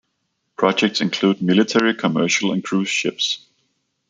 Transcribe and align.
Projects 0.57 0.99
include 0.99 1.43
military, 1.43 1.93
commercial, 1.93 2.51
and 2.53 2.63
cruise 2.63 2.89
ships. 2.89 3.45